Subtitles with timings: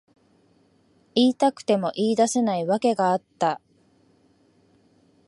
[1.13, 3.61] 言いたくても言い出せない訳があった。